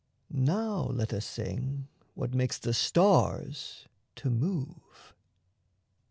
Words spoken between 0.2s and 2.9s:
Now let us sing what makes the